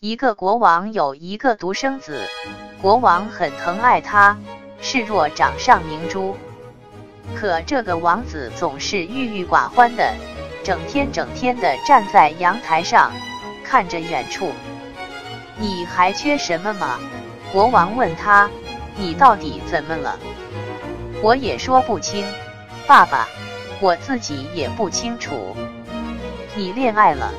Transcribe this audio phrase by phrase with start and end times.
[0.00, 2.24] 一个国王有一个独生子，
[2.80, 4.38] 国王很疼爱他，
[4.80, 6.36] 视若掌上明珠。
[7.34, 10.14] 可这个王子总是郁郁寡欢的，
[10.62, 13.10] 整天整天的站在阳台上，
[13.64, 14.52] 看着远处。
[15.56, 17.00] 你还缺什么吗？
[17.50, 18.48] 国王问他。
[18.96, 20.16] 你到底怎么了？
[21.24, 22.24] 我也说不清，
[22.86, 23.26] 爸爸，
[23.80, 25.56] 我自己也不清楚。
[26.54, 27.32] 你恋爱了？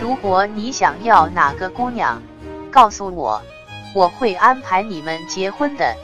[0.00, 2.22] 如果你想要哪个姑娘，
[2.70, 3.42] 告诉我，
[3.94, 5.94] 我会安排你们结婚的。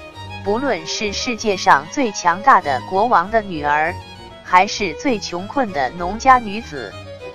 [0.45, 3.95] 不论是世界上最强大的国王的女儿，
[4.43, 6.93] 还是最穷困的农家女子，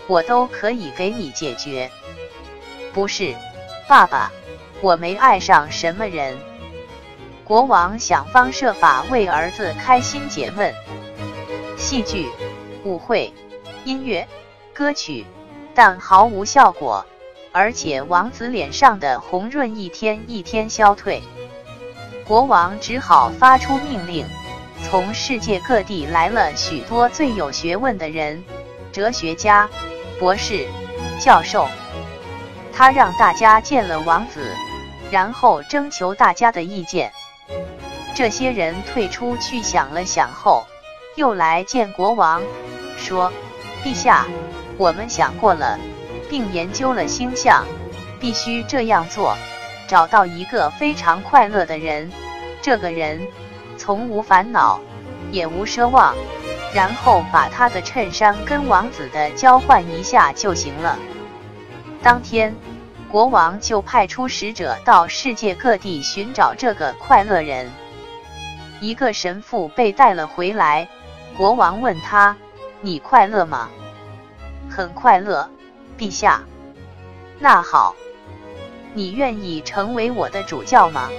[0.08, 1.90] 我都可以给你解决。
[2.94, 3.34] 不是，
[3.88, 4.32] 爸爸，
[4.82, 6.38] 我没爱上什么人。
[7.46, 10.72] 国王想方设法为儿子开心解闷，
[11.78, 12.30] 戏剧、
[12.84, 13.34] 舞会、
[13.86, 14.28] 音乐、
[14.74, 15.26] 歌曲。
[15.82, 17.06] 但毫无效果，
[17.54, 21.24] 而且王子脸上的红润一天一天消退。
[22.28, 24.26] 国王只好发出命令，
[24.84, 28.44] 从世界各地来了许多最有学问的人，
[28.92, 29.70] 哲学家、
[30.20, 30.68] 博士、
[31.18, 31.66] 教授。
[32.74, 34.54] 他让大家见了王子，
[35.10, 37.14] 然后征求大家的意见。
[38.14, 40.68] 这些人退出去想了想后，
[41.16, 42.42] 又来见国王，
[42.98, 43.32] 说
[43.82, 44.26] ：“陛下。”
[44.80, 45.78] 我们想过了，
[46.30, 47.66] 并研究了星象，
[48.18, 49.36] 必须这样做：
[49.90, 52.10] 找到一个非常快乐的人，
[52.62, 53.20] 这个人
[53.78, 54.80] 从无烦恼，
[55.34, 56.16] 也无奢望，
[56.74, 60.98] 然后把他的衬衫跟王子的交换一下就行了。
[62.02, 62.56] 当天，
[63.12, 67.70] 国王就派出使者到世界各地寻找这个快乐人。
[68.80, 70.88] 一个神父被带了回来，
[71.36, 72.38] 国王问他
[72.80, 73.70] ：“你快乐吗？”
[74.70, 75.50] 很快乐，
[75.98, 76.44] 陛下。
[77.40, 77.96] 那好，
[78.94, 81.10] 你愿意成为我的主教吗？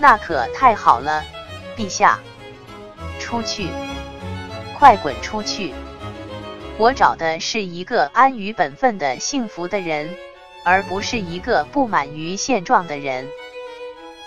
[0.00, 1.22] 那可太好了，
[1.76, 2.18] 陛下。
[3.18, 3.68] 出去，
[4.78, 5.74] 快滚出去！
[6.78, 10.14] 我找的是一个安于本分的幸福的人，
[10.64, 13.26] 而不是一个不满于现状的人。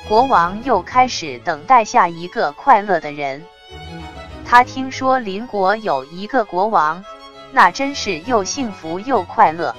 [0.07, 3.45] 国王又开始等待下一个快乐的人。
[4.45, 7.05] 他听说邻国有一个国王。
[7.51, 9.75] 那真是又幸福又快乐。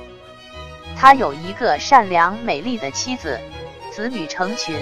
[0.97, 3.41] 他有一个善良美丽的妻子，
[3.91, 4.77] 子女成群，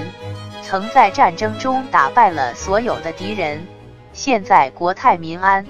[0.63, 3.67] 曾在战争中打败了所有的敌人。
[4.13, 5.67] 现在国泰民安。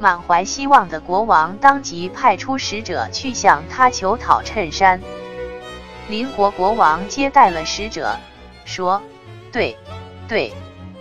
[0.00, 5.00] 满怀希望的国王当即派出使者去向他求讨衬衫。
[6.08, 8.16] 邻国国王接待了使者，
[8.64, 9.02] 说
[9.50, 9.76] ：“对，
[10.28, 10.52] 对，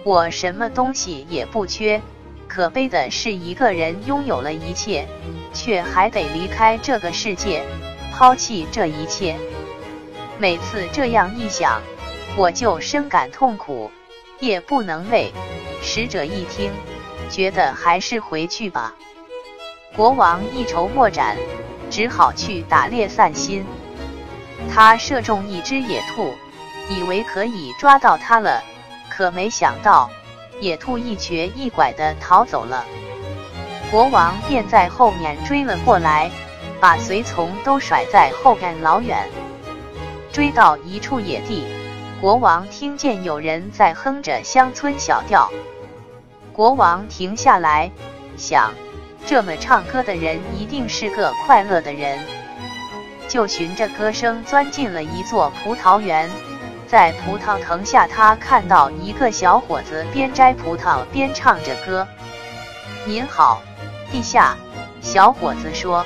[0.04, 2.02] 我什么东西也不缺。”
[2.48, 5.08] 可悲的是，一个人拥有了一切，
[5.54, 7.64] 却还得离开这个世界，
[8.14, 9.36] 抛弃这一切。
[10.40, 11.82] 每次这样一想，
[12.36, 13.92] 我就深感痛苦，
[14.40, 15.32] 夜不能寐。
[15.82, 16.72] 使者一听，
[17.30, 18.96] 觉得还是回去吧。
[19.96, 21.36] 国王一筹莫展，
[21.90, 23.66] 只好去打猎散心。
[24.74, 26.34] 他射中一只野兔，
[26.90, 28.64] 以为可以抓到它了，
[29.10, 30.10] 可没想到。
[30.60, 32.84] 野兔一瘸一拐地逃走了，
[33.92, 36.32] 国王便在后面追了过来，
[36.80, 39.30] 把随从都甩在后边老远。
[40.32, 41.64] 追到一处野地，
[42.20, 45.52] 国王听见有人在哼着乡村小调。
[46.54, 47.92] 国王停下来，
[48.36, 48.74] 想：
[49.26, 52.20] 这么唱歌的人一定是个快乐的人，
[53.28, 56.30] 就循着歌声钻进了一座葡萄园。
[56.88, 62.08] 在葡萄藤下，他看到一个小伙子边摘葡萄边唱着歌。
[63.06, 63.62] 您好，
[64.12, 64.56] 陛下。
[65.02, 66.06] 小伙子说：“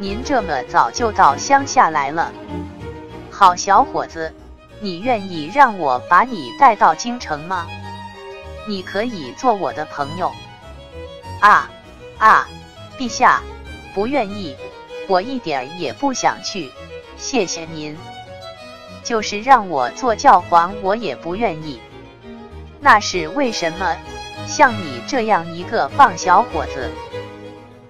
[0.00, 2.32] 您这么早就到乡下来了。”
[3.30, 4.34] 好小伙子，
[4.80, 7.66] 你愿意让我把你带到京城吗？
[8.66, 10.32] 你可以做我的朋友。
[11.40, 11.70] 啊
[12.18, 12.48] 啊，
[12.98, 13.42] 陛下，
[13.94, 14.56] 不愿意，
[15.08, 16.70] 我一点也不想去。
[17.16, 17.96] 谢谢您。
[19.02, 21.80] 就是让我做教皇，我也不愿意。
[22.80, 23.96] 那是为什么？
[24.46, 26.90] 像你这样一个棒小伙子，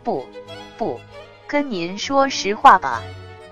[0.05, 0.27] 不，
[0.77, 1.01] 不，
[1.47, 3.03] 跟您说实话吧，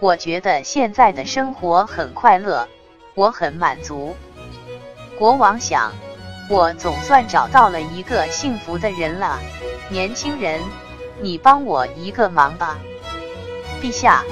[0.00, 2.68] 我觉得现在的生活很快乐，
[3.14, 4.14] 我很满足。
[5.18, 5.92] 国王想，
[6.50, 9.38] 我总算找到了一个幸福的人了。
[9.88, 10.60] 年轻人，
[11.20, 12.78] 你帮我一个忙吧，
[13.80, 14.22] 陛下，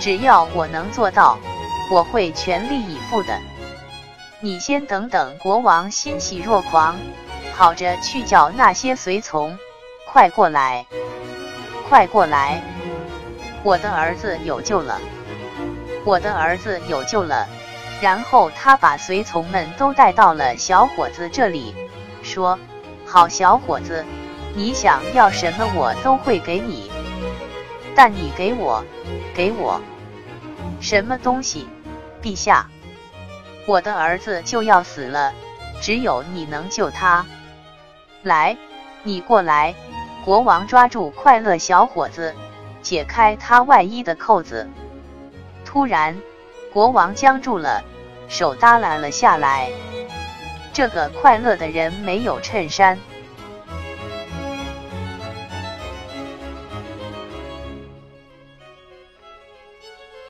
[0.00, 1.38] 只要我能做到。
[1.90, 3.38] 我会全力以赴的。
[4.40, 5.36] 你先等等。
[5.38, 6.96] 国王欣喜若狂，
[7.56, 9.58] 跑着去叫那些随从
[10.10, 10.86] ：“快过来，
[11.88, 12.62] 快过来！
[13.62, 15.00] 我的儿子有救了！”
[16.04, 17.46] 我的儿子有救了。
[18.02, 21.74] 然后他把随从们都带到了小伙子这里，
[22.22, 22.58] 说
[23.06, 24.04] ：“好小伙子，
[24.54, 26.90] 你想要什么我都会给你，
[27.94, 28.84] 但你给我，
[29.34, 29.80] 给我
[30.78, 31.66] 什么东西？
[32.26, 32.66] 陛下，
[33.66, 35.32] 我的儿子就要死了，
[35.80, 37.24] 只有你能救他。
[38.24, 38.56] 来，
[39.04, 39.72] 你过来。”
[40.26, 42.34] 国王抓住快乐小伙子，
[42.82, 44.68] 解开他外衣的扣子。
[45.64, 46.20] 突然，
[46.72, 47.84] 国王僵住了，
[48.26, 49.70] 手耷拉了下来。
[50.72, 52.98] 这个快乐的人没有衬衫。